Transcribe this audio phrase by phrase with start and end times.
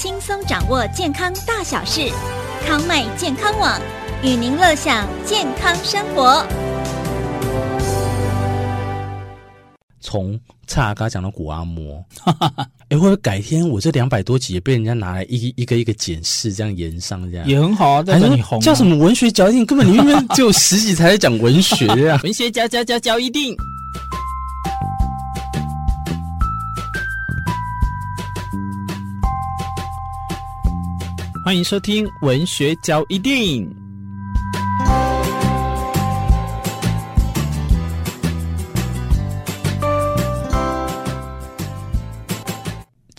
[0.00, 2.10] 轻松掌握健康大小事，
[2.66, 3.78] 康麦健康网
[4.22, 6.42] 与您乐享健康生活。
[10.00, 12.02] 从蔡阿嘎讲到古阿摩，
[12.88, 18.04] 哎，或者改天我这两百多集也被人家拿来一一个一个检视，这样延上这样也很好啊。
[18.06, 19.66] 但是你红、啊、叫什么文学交易定？
[19.66, 22.20] 根本你明明只有十集才在讲文学呀、啊！
[22.24, 23.54] 文学交交交交一定。
[31.50, 33.68] 欢迎收听《文学交易电影》。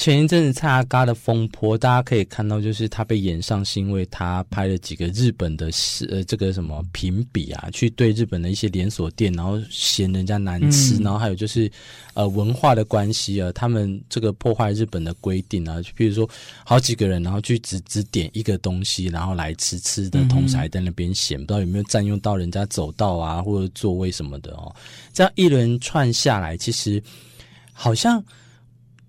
[0.02, 5.70] 前一阵子蔡阿嘎的风波，大家可以看到，就是他被演上，是因为他拍了几个日本的
[6.10, 11.72] 呃这个什么评比啊，去对日本的一些连锁店，然后嫌人家难吃，嗯、然后还有就是
[12.16, 16.28] 呃文化的关系啊，他们这个破坏日本的规定啊，就比如说
[16.66, 24.76] 好几个人，然后去只只点一个东西，然后来吃吃的同时还在那边嫌，不知道有没有占用到人家走道啊或者座位什么的哦，
[25.14, 27.00] 这样一轮串下来，其实
[27.72, 28.20] 好像。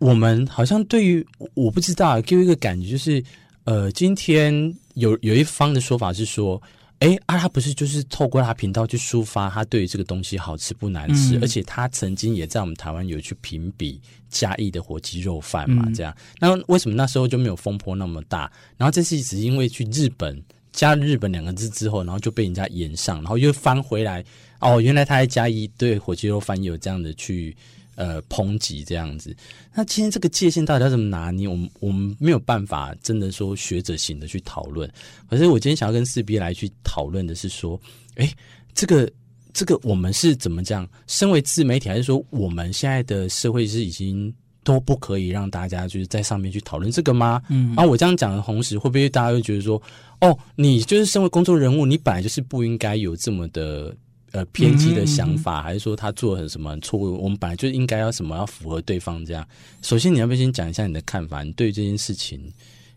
[0.03, 3.23] 我们好像对于我不知道，给我一个感觉就是，
[3.63, 4.53] 呃，今天
[4.95, 6.61] 有有一方的说法是说，
[6.99, 18.51] 哎，啊，他不是就是透过他频道去抒发他对于这个东西好吃不难吃，嗯、而且他曾经也在我们台湾有去评比嘉义的火鸡肉饭嘛，这样，嗯、那为什么那时候就没有风波那么大？
[18.77, 20.37] 然后这次只是因为去日本
[20.73, 24.25] 加日本两个字之后，然后就被人家延上，然后又翻回来，
[24.59, 27.57] 哦，原来他在嘉义对火鸡肉饭有这样的去。
[28.03, 29.33] 呃，抨击这样子，
[29.73, 31.47] 那今天这个界限到底要怎么拿捏？
[31.47, 34.91] 我们我们没有办法真的说学者型的去讨论。
[35.31, 37.81] 可是我今天想要跟四 B 来去讨论的是说，
[38.17, 38.29] 哎，
[38.75, 39.09] 这个
[39.53, 40.89] 这个我们是怎么讲？
[41.07, 47.41] 身为自媒体，还是说我们现在的社会是已经都不可以让大家就是在上面去讨论这个吗？
[47.51, 49.81] 嗯，然后我这样讲的同时，会不会大家会觉得说，
[50.21, 53.95] 哦，你就是身为公众人物，你本来就是不应该有这么的。
[54.33, 57.23] 呃，偏激的想法，嗯、还是说他做了什么错误？
[57.23, 59.47] 我们本来就应该要什么要符合对方这样。
[59.83, 61.43] 首先，你要不要先讲一下你的看法？
[61.43, 62.41] 你对这件事情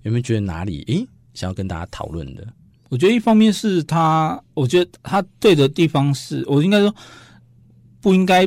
[0.03, 2.47] 有没有觉得哪里诶想要跟大家讨论的？
[2.87, 6.95] 我觉得一方面是他，我觉得他对的地方是我应该说
[7.99, 8.45] 不应该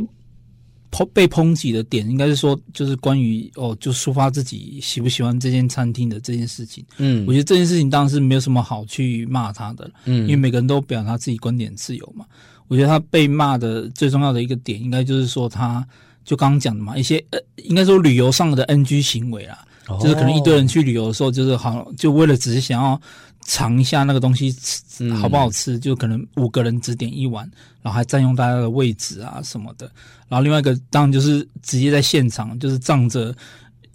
[0.91, 6.83] 抨被抨击的点，应该是说就是关于哦，就抒发自己喜不喜欢这间餐厅的这件事情。
[6.97, 12.25] 嗯，我觉得这件事情当然是没有什么好去骂他的，嗯，因为每个人都表达自己观点自由嘛。
[12.69, 15.85] 我觉得他被骂的最重要的一个点，应该就是说，他
[16.25, 19.59] 就刚刚讲的嘛，一些呃，应该说旅游上的 NG 行为啦，
[19.89, 23.01] 哦、就是可能一堆人去旅游的时候，就是好，就为了只是想要
[23.45, 27.51] 尝一下那个东西吃好不好吃，嗯、就可能五个人只点一碗，
[27.83, 29.91] 然后还占用大家的位置啊什么的。
[30.29, 33.35] 然后另外一个当然就是直接在现场，就是仗着。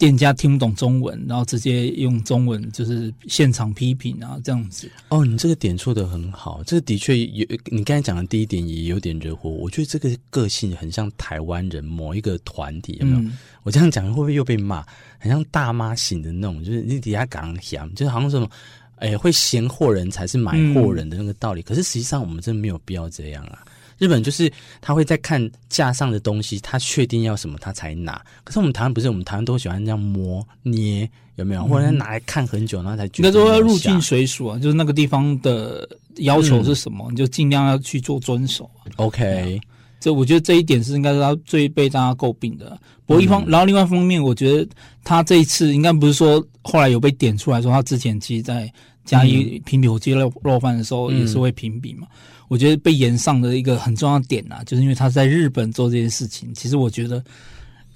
[0.04, 4.92] 店家听不懂中文，然后直接用中文就是现场批评啊，这样子。
[5.08, 7.48] 哦，你这个点出的很好，这个的确有。
[7.68, 9.50] 你刚才讲的第一点也有点惹火。
[9.50, 13.20] 我觉得这个个性很像台湾人某一个团体，有没有？
[13.20, 14.86] 嗯、我这样讲会不会又被骂？
[15.20, 18.50] 很像大妈型的那种，就是你底下讲嫌，就是好像什么，
[18.98, 21.62] 哎，会嫌货人才是买货人的那个道理。
[21.62, 23.64] 嗯、可是实际上我们真的没有必要这样啊。
[24.04, 28.22] 日本就是他会在看架上的东西，他确定要什么他才拿。
[28.44, 31.64] 可是我们台湾不是，我们台湾都喜欢这样摸捏，有没有？
[31.64, 33.30] 或者拿来看很久，然后才觉得。
[33.30, 35.88] 应该说要入境随俗啊，就是那个地方的
[36.18, 38.70] 要求是什么，嗯、你就尽量要去做遵守。
[38.98, 39.58] OK，
[40.02, 42.78] 这我觉得这一点是应该是他最被大家诟病的。
[43.06, 44.68] 不过一方，嗯、然后另外一方面，我觉得
[45.04, 48.70] 他这一次应该不是说后来有被点出来说，他之前其实在
[49.06, 52.08] 嘉义评比火鸡肉肉饭的时候也是会评比嘛。
[52.12, 52.18] 嗯
[52.50, 56.54] 我觉得被延上的一个很重要的点啊，就是因为他在日本做这件事情。
[56.54, 57.24] 其实我觉得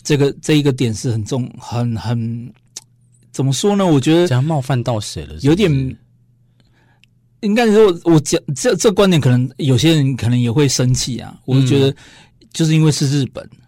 [0.02, 2.52] 这个这一个点是很重、很很
[3.32, 3.86] 怎么说呢？
[3.86, 5.48] 我觉得这样冒犯到谁了是是？
[5.48, 5.70] 有点
[7.42, 11.38] 应该说，我讲这这观点，可能有些人可能也会生气啊。
[11.46, 11.96] 我觉得
[12.52, 13.60] 就是因为是日本，嗯、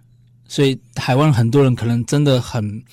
[0.47, 2.83] 所以台湾很多人可能真的很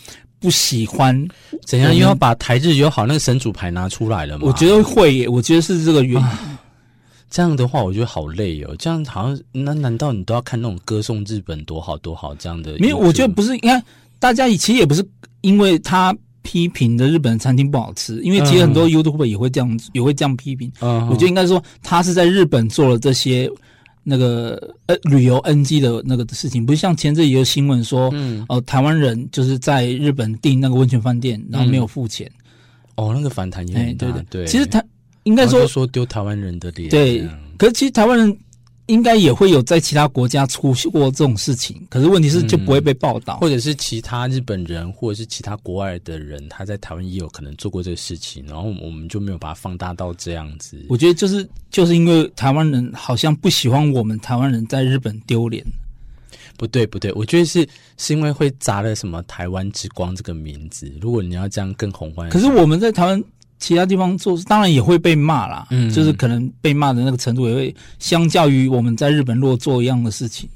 [0.41, 1.27] 不喜欢
[1.65, 4.45] 怎样，因为要把台日友好那个神主牌拿出来了嘛。
[4.47, 6.27] 我觉得会，我觉得是这个原因。
[6.27, 6.61] 啊
[7.29, 8.75] 这样的话，我觉得好累哦。
[8.79, 12.77] 这样好像，那难道你都要看那种歌颂日本多好多好这样的？
[12.79, 13.53] 没有，我觉得不是。
[13.55, 13.83] 你看，
[14.21, 15.05] 大家其实也不是
[15.41, 20.73] 因为他批评的日本餐厅不好吃，因为其实很多 YouTuber 也会这样，也会这样批评。
[20.81, 23.51] 嗯，我觉得应该说他是在日本做了这些
[24.09, 32.31] 那个呃旅游 NG 的那个事情，不是像前阵也有新闻说，嗯，哦，台湾人就是在日本订那个温泉饭店，然后没有付钱。
[32.95, 34.07] 哦，那个反弹也很大。
[34.07, 34.83] 对对对，其实他。
[35.25, 37.29] 应该说说丢台湾人的脸，对。
[37.59, 38.39] 可是其实台湾人
[38.87, 50.85] 应该也会有在其他国家出过这种事情，可是问题是就不会被报道，嗯、或者是其他日本人或者是其他国外的人，他在台湾也有可能做过这个事情，然后我们就没有把它放大到这样子。
[50.89, 55.65] 我觉得就是就是因为台湾人好像不喜欢我们台湾人在日本丢脸。
[56.59, 57.69] 不对不对，我觉得是
[57.99, 60.91] 是因为会砸了什么台湾之光这个名字。
[61.03, 63.23] 如果你要这样更宏观，可是我们在台湾。
[63.59, 70.49] 其他地方做，当然也会被骂啦，嗯，就是可能被骂的那个程度也会相较于我们在日本如果做一样的事情。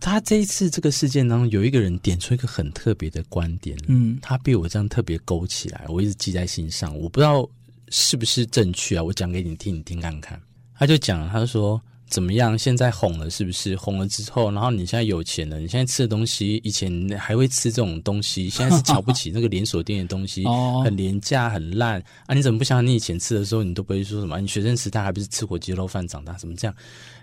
[0.00, 7.48] 他这一次这个事件当中，有一个人点出一个很特别的观点，嗯，他被我这样特别勾起来，我一直记在心上，我不知道
[7.90, 10.40] 是不是正确啊，我讲给你听，你听看看。
[10.76, 11.80] 他就讲，他说。
[12.12, 12.58] 怎么样？
[12.58, 13.74] 现在红了是不是？
[13.74, 20.44] 红了之后，然后你现在有钱了，你现在吃的东西，以前还会吃这种东西，现在是瞧不起那个连锁店的东西，
[20.84, 22.34] 很廉价、很烂啊！
[22.34, 24.38] 你怎么不想你以前吃的时候，你都不会说什么？
[24.38, 26.36] 你学生时代还不是吃火鸡肉饭长大？
[26.36, 26.76] 什么这样？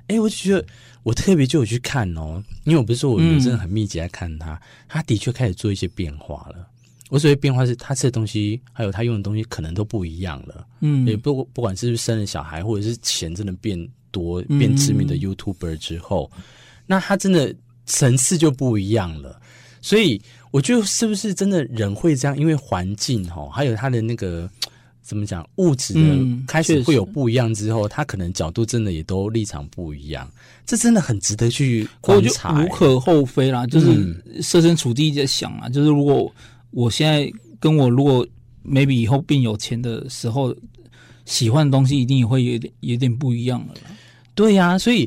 [0.08, 0.66] 哎，我就觉得
[1.04, 6.68] 我特别就有去看哦，因为我不是说我真的很密集在看他，他的确开始做一些变化了。
[7.10, 10.68] 我所谓变化是他吃的东西，还有他用的东西，可能都不一样了。
[10.80, 13.88] 嗯，也不不管是不是生了小孩，或者是钱真的变。
[14.12, 16.44] 多变知名的 YouTuber 之后，嗯、
[16.86, 17.54] 那他真的
[17.86, 19.40] 层次就不一样了。
[19.82, 20.22] 所以
[20.52, 22.38] 我觉得是不是真的人会这样？
[22.38, 24.50] 因为环境哈，还有他的那个
[25.02, 26.02] 怎么讲物质的
[26.48, 30.30] 开始会有不一样之后，嗯、他可能角度真的也都立场不一样。
[30.66, 33.66] 这真的很值得去观察，无可厚非啦。
[33.66, 36.32] 就是设身处地在想啊，嗯、就是如果
[36.72, 38.28] 我现在跟我如果
[38.66, 40.56] maybe 以后变有钱的时候。
[41.26, 43.76] 喜欢的东西一定也会有点有点不一样了，
[44.40, 45.04] 对呀、啊，所以，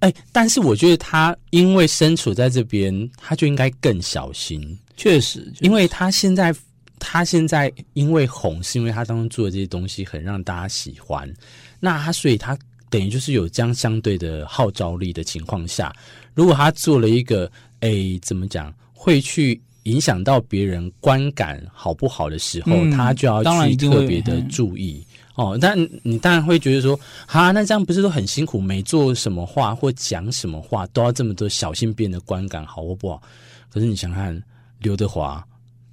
[0.00, 4.76] 哎、欸，但是我觉得他因为身处在这边，他就应该更小心。
[4.96, 6.52] 确实，确实，因为他现在
[6.98, 11.32] 他现在因为红，是因为他当中做的这些东西很让大家喜欢，
[11.78, 12.58] 那他所以他
[12.90, 15.94] 等于就是有这样相对的号召力的情况下，
[16.34, 17.46] 如果他做了一个，
[17.78, 25.06] 哎、欸，怎么讲，会去影响到别人观感好不好的时候，嗯、他就要去特别的注意。
[25.34, 28.60] 哦，但你当然会觉得说，哈，那这样不是都很辛苦？
[28.60, 33.22] 没做什么话或讲什么话，都要这么多小心别人的观感，好或不好？
[33.70, 34.42] 可是你想看
[34.80, 35.42] 刘德华、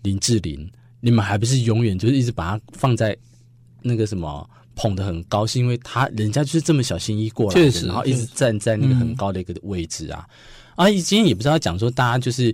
[0.02, 0.70] 林志玲，
[1.00, 3.16] 你们还不是永远就是一直把他放在
[3.82, 10.28] 那个什么捧得很高，是因为他人家就是这么小心翼翼过来的，确实，然后一直站在那个很高的一个位置啊。
[10.76, 12.54] 嗯、啊，今天也不知道讲说大家就是。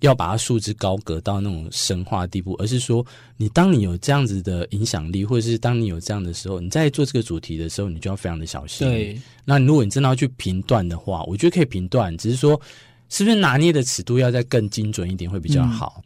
[0.00, 3.04] 要把它束之高阁到那种神话地步，而是说，
[3.36, 8.86] 你当你有这样子的影响力，或者是当你有这样的时候，你在做这个主题的时候，你就要非常的小心。
[8.86, 12.60] 对，那如果你真的要去评断的话，我觉得可以评断，只是说，
[13.08, 15.94] 是不是拿捏的尺度要再更精准一点会比较好。
[15.98, 16.04] 嗯、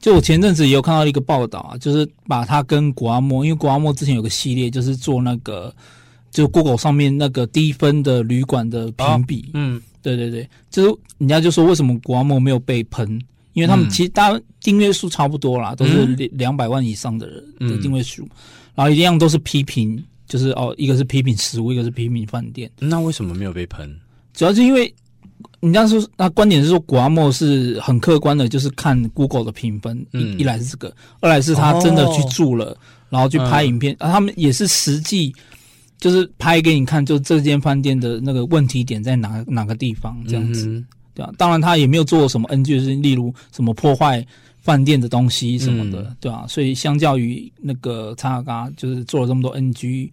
[0.00, 5.72] 就我前阵子也有看到一个报道啊，就是把它跟古阿莫，因为古阿莫之前有个系列，就是做那个，
[6.30, 9.80] 就 Google 上面那个低分的旅馆的评比，嗯。
[10.00, 13.20] 对对对，就是人家就说为什么谷阿莫没有被喷？
[13.52, 18.30] 因为他们其实大家订阅数差不多啦，嗯、都是两百万以上的人的订阅数，嗯、
[18.76, 22.70] 然后一样都是批评，就是哦，一个是批评食物，一个是批评饭店。
[22.78, 23.92] 那为什么没有被喷？
[24.32, 24.94] 主要是因为
[25.60, 32.76] 人家说，那观点是说谷阿莫是很客观的，就是看 Google 的评分，嗯、一来是这个，二来是他真的去住了，哦、
[33.10, 35.34] 然后去拍影片，嗯、啊，他们也是实际。
[35.98, 41.32] 就是拍给你看，就这间饭店的那个问题点在哪哪个地方这样子，嗯、对吧？
[41.36, 44.24] 当然他也没有做什么 NG，就是例如什么破坏
[44.60, 46.46] 饭店的东西什么的，嗯、对吧？
[46.48, 50.10] 所以相较于那个蔡阿嘎，就是做了这么多 NG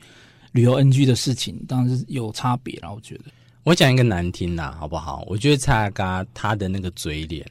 [0.52, 2.92] 旅游 NG 的事情，当然是有差别啦。
[2.92, 3.26] 我觉得，
[3.64, 5.24] 我讲一个难听的好不好？
[5.28, 7.46] 我觉得蔡阿嘎他的那个嘴脸，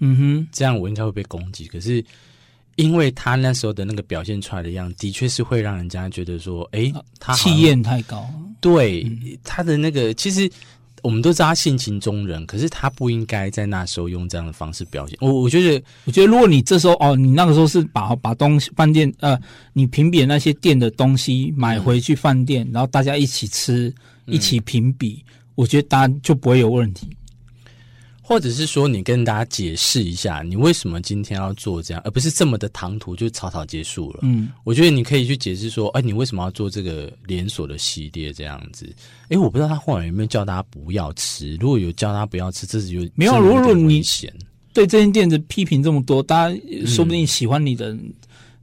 [0.00, 1.66] 嗯哼，这样我应该会被攻击。
[1.66, 2.04] 可是。
[2.76, 8.28] 因为他那时候的那个表现出来的样子，的确是会让人家觉得说，哎，他气焰太高。
[8.60, 10.50] 对，嗯、他的那个，其实
[11.02, 15.18] 我们都知道他性情中人，可是他不应该在那时候用这样的方式表现。
[15.20, 19.38] 我我觉得，我觉得如果你这时候哦，你那个时候是把把东西饭店呃，
[19.72, 23.92] 你评比那些店的东西买回去饭店，嗯、然后大家一起吃，
[24.26, 27.08] 一起评比，嗯、我觉得大家就不会有问题。
[28.32, 34.20] 或者是说，你跟大家解释一下，你为什么今天要做这样，而不是这么的唐突就草草结束了。
[34.22, 38.90] 嗯，我觉得你可以去解释说，哎，你为什么要做这个连锁的系列这样子？
[39.28, 41.54] 哎，我不知道他后来有没有叫大家不要吃。
[41.56, 43.38] 如果有叫大家不要吃，这是有没有？
[43.38, 44.02] 如果你
[44.72, 47.94] 对这间店子批评这么多，大家说不定喜欢你的，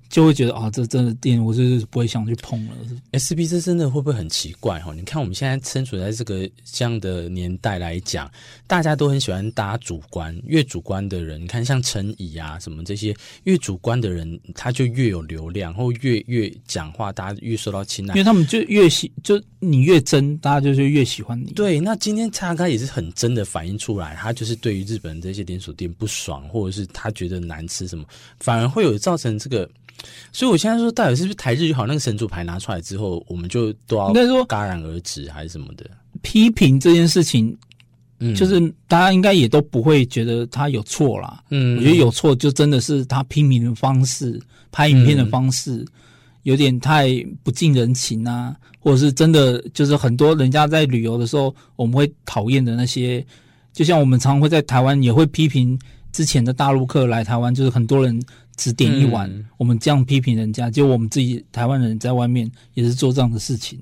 [0.10, 2.74] 就会觉得啊，这真的店我就是不会想去碰了。
[3.12, 4.92] S B 这真的会不会很奇怪哈？
[4.96, 8.30] 你看我们现在身处在这个这样的年代来讲，
[8.66, 21.52] 大家都很喜欢搭主观，越主观的人，你看像陈怡啊什么这些，越主观的人他就越有流量，或越越讲话，大家越受到青睐，因为他们就越喜，就你越真，大家就是越喜欢你。
[21.52, 28.04] 对，那今天叉开也是很真的反映出来，他就是对于日本这些连锁店不爽，或者是他觉得难吃什么，
[28.40, 29.70] 反而会有造成这个。
[30.32, 35.90] 所以，我现在说，到底是不是台日友好那个神主牌拿出来之后，我们就都要应该说戛然而止，还是什么的？
[36.22, 37.56] 批评这件事情，
[38.20, 41.44] 嗯，就是大家应该也都不会觉得他有错啦。
[41.50, 44.40] 嗯，我觉得有错就真的是他批评的方式、
[44.72, 45.88] 拍影片的方式、嗯、
[46.44, 47.10] 有点太
[47.44, 53.26] 不近人情啊，或者是真的就是很多人家在旅游的时候，我们会讨厌的那些，
[53.74, 55.80] 就像我们常常会在台湾也会批评
[56.12, 58.22] 之前的大陆客来台湾，就是很多人。
[58.60, 63.82] 只点一碗，嗯、我们这样批评人家，就我们自己台湾人在外面也是做这样的事情，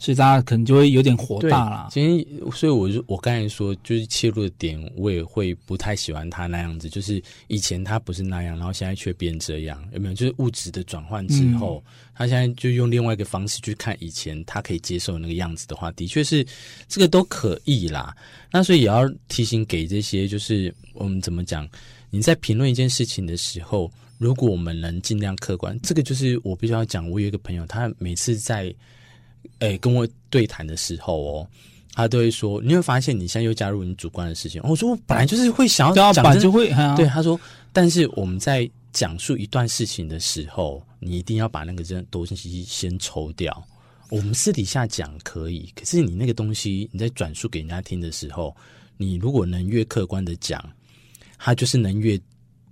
[0.00, 1.88] 所以大家可能就会有点火大啦。
[1.92, 10.14] 今天，所以我就我刚才说，就是切入的点，我也会不太喜欢他那样子，就是以前他不是那样，然后现在却变这样，有没有？
[10.14, 16.44] 就是物质的转换之后，嗯、他现在就用另外一个方式去看以前他可以接受那个样子的话，的确是
[16.88, 18.14] 这个都可以啦。
[18.50, 21.68] 那所以也要提醒给这些，就是我们怎么讲？
[22.10, 23.88] 你在评论一件事情的时候。
[24.18, 27.08] 如果我们能尽量客观，这个就是我必须要讲。
[27.10, 28.74] 我有一个朋友，他每次在
[29.58, 31.48] 诶、欸、跟我对谈的时候哦，
[31.92, 37.38] 他都会说：“你会发现你现在又加入你主观的事情。”我说：“我本来就是会想要讲，就会对他说。
[37.72, 43.66] 但是我们在讲述一段事情的时候，你一定要把那个这东西先抽掉。
[44.08, 48.56] 我们私底下讲可以，可是你那个东西你在转述给人家听的时候，
[48.96, 50.62] 你如果能越客观的讲，
[51.36, 52.18] 他就是能越。”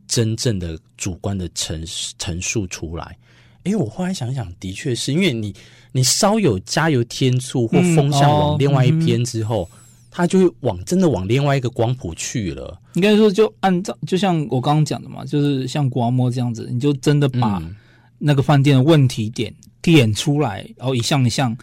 [0.06, 1.84] 真正的主观的陈
[2.18, 3.16] 陈述出来，
[3.64, 5.54] 哎，我后来想想，的确是因为你
[5.92, 9.78] 你稍有加油添醋或风向往另外一边之后，嗯哦嗯、
[10.10, 12.80] 它就会往真的往另外一个光谱去了。
[12.94, 17.62] 应该说，就按照就像我刚刚讲的嘛，就是像国阿莫这样子，你就真的把
[18.18, 21.56] 那个饭店的问题点点出来，然后一项一项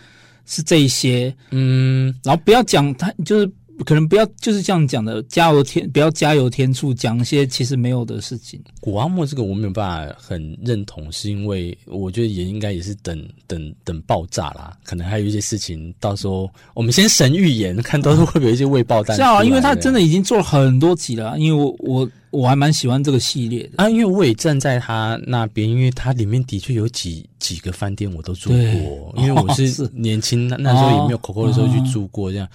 [0.46, 3.52] 是这一些，嗯，然后不要讲他就是。
[3.84, 8.60] 可能不要就是这样讲的，加油添不要加油添醋，讲一些其实没有的事情。
[8.80, 14.78] 古阿莫这个我没有办法很认同，是因为我觉得也应该也是等等等爆炸啦。
[14.84, 19.16] 可能还有一些事情，到时候我们先神预言，看到时候会不会有一些未爆弹。
[19.16, 32.48] 是啊，因为他真的已经做了很多集了，因为我我我还蛮喜欢这个系列的啊，因为我也站在他那边，因为他里面的确有几几个饭店我都住过，因为我是年轻、哦、那时候也没有 COCO 的时候去住过这样。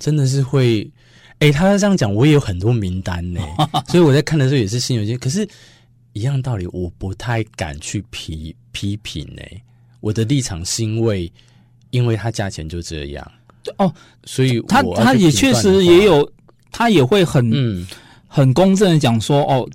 [0.00, 0.90] 真的是会，
[1.38, 3.40] 哎、欸，他这样讲，我也有很多名单呢，
[3.86, 5.16] 所以我在看的时候也是心有些。
[5.16, 5.46] 可是，
[6.14, 9.42] 一样道理，我不太敢去批批评呢。
[10.00, 11.30] 我的立场是因为，
[11.90, 13.32] 因为他价钱就这样
[13.76, 16.28] 哦，所以他他也确实也有，
[16.72, 17.86] 他也会很嗯
[18.26, 19.68] 很公正的讲说，哦，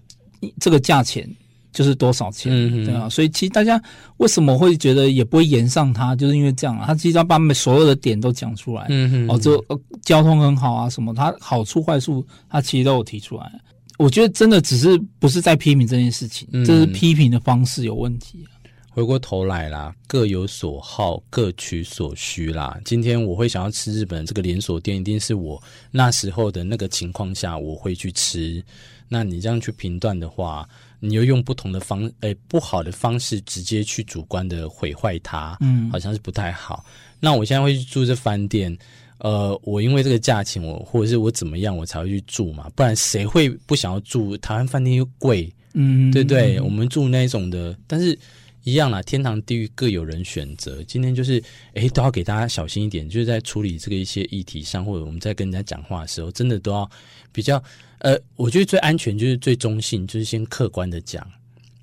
[0.59, 1.29] 这个价钱。
[1.75, 2.49] 就是多少钱，
[2.85, 3.79] 对啊，所以其实大家
[4.15, 8.87] 为什么会觉得也不会延上他，就是因为这样啊，他其实要把所有的点都讲出来，
[9.27, 9.61] 哦，就
[10.01, 13.51] 交通很好啊，什么，他好处坏处，他其实都有提出来。
[13.97, 18.45] 我觉得真的只是不是在批评这件事情，嗯、这是批评的方式有问题。
[18.89, 22.79] 回过头来啦，各有所好，各取所需啦。
[22.85, 28.63] 今天我会想要吃日本这个连锁店，一定是我那时候的那个情况下我会去吃。
[29.07, 30.67] 那你这样去评断的话，
[30.99, 36.83] 你又用不同的方，诶、欸，不好的方式直接去主观的毁坏它，嗯，好像是不太好。
[37.19, 38.75] 那我现在会去住这饭店，
[39.19, 42.67] 呃，我因为这个价钱，我或者是我怎么样，我才会去住嘛？
[42.75, 44.35] 不然谁会不想要住？
[44.37, 46.59] 台湾饭店又贵，嗯，对不对？
[46.59, 48.17] 我们住那种的，但是
[48.63, 50.83] 一样啦，天堂地狱各有人选择。
[50.83, 51.39] 今天就是，
[51.75, 56.89] 哎、欸，都要给大家小心一点，就是在处理这个一些议题上，或者我们在跟人家讲话的时候，真的都要
[57.31, 57.61] 比较。
[57.99, 61.25] 呃，我觉得最安全就是最中性，就是先客观的讲，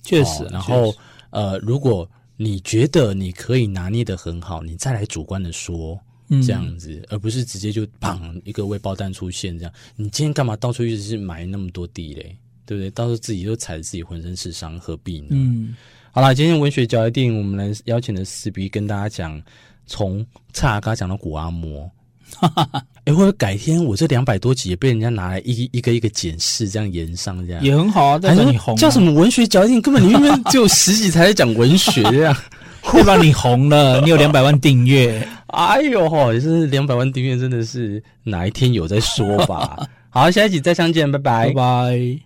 [0.02, 0.44] 确实。
[0.44, 0.94] 哦、然后，
[1.30, 5.98] 呃，如果你觉得你可以拿捏的很好，你再来主观的说，
[6.46, 9.72] 这样子，嗯、而不是直接就砰一个未爆弹出现这样。
[9.96, 12.90] 你今天干嘛到处一直是埋那么多地雷，对不对？
[12.90, 15.28] 到时候自己都踩着自己浑身是伤，何必呢？
[15.30, 15.74] 嗯，
[16.10, 19.42] 好啦，今天文学嚼一錠，我们来邀请的四 B 跟大家讲，
[19.86, 21.90] 从蔡阿嘎讲到古阿莫。
[22.38, 22.82] 哈哈哈！
[23.04, 28.18] 哎，或者改天我这两百多集也被人家拿来一一个一个检视，这样延上这样也很好啊。
[28.20, 29.82] 但是你红、啊、叫什么文学嚼一錠？
[29.82, 32.36] 根本你明明只有十集才在讲文学这样，
[32.92, 33.16] 对吧？
[33.16, 35.26] 你红了，你有两百万订阅。
[35.48, 39.78] 哎呦吼，也是两百万订阅，真的是哪一天有再说吧。
[40.08, 42.18] 好，下一集再相见，拜拜，拜拜。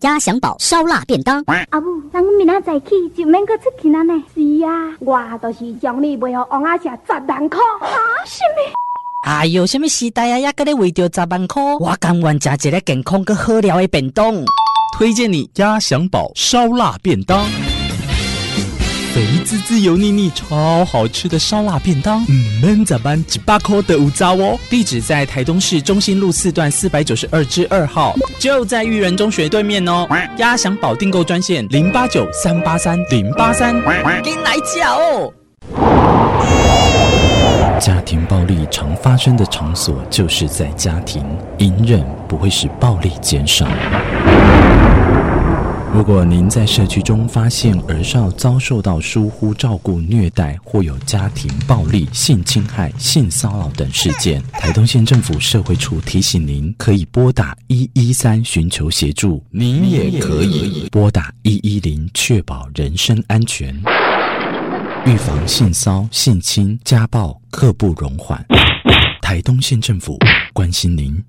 [0.00, 1.44] 鸭翔宝烧腊便当。
[1.70, 4.14] 阿母，咱明仔早起就免搁出去了呢。
[4.34, 7.60] 是啊，我都是将你卖予王阿婶十万块。
[7.80, 7.94] 啊，
[8.26, 8.72] 什么？
[9.22, 11.62] 哎呦，什么时代啊，还搁咧为着十万块？
[11.78, 14.34] 我甘愿食一个健康搁好料的便当。
[14.98, 17.46] 推荐你鸭翔宝烧腊便当。
[19.14, 23.24] 肥滋滋、油腻腻、超好吃的烧腊便当，嗯，闷咋办？
[23.26, 24.58] 几百块的五渣哦！
[24.68, 30.04] 地址在台东市中心路四段四百九十二之二号，就在育人中学对面哦。
[30.38, 33.72] 鸭翔宝订购专线零八九三八三零八三，
[34.22, 35.32] 给你来叫哦。
[37.82, 41.20] 家庭暴力常发生的场所就是在家庭，
[41.58, 43.66] 隐忍不会使暴力减少。
[45.92, 59.44] 如果您在社区中发现儿少遭受到疏忽照顾、虐待，或有家庭暴力、性侵害、性骚扰等事件，台东县政府社会处提醒您，可以拨打一一三寻求协助。
[59.50, 63.74] 您也可以拨打一一零，确保人身安全。
[65.04, 68.44] 预防性骚、性侵、家暴，刻不容缓。
[69.20, 70.16] 台东县政府
[70.52, 71.20] 关心您。